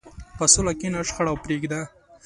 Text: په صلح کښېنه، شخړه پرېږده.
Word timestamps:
په 0.37 0.45
صلح 0.53 0.73
کښېنه، 0.79 0.99
شخړه 1.07 1.33
پرېږده. 1.43 1.81